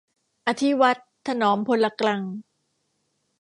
[0.47, 2.21] อธิวัตร ถนอมพลกรัง